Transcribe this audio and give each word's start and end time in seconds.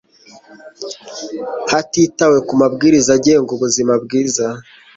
hatitawe 1.71 2.37
ku 2.47 2.53
mabwiriza 2.61 3.09
agenga 3.17 3.49
ubuzima 3.57 3.93
bwiza 4.03 4.45